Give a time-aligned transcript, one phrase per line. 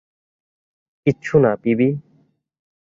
[1.05, 1.89] কিচ্ছু না, পিবি।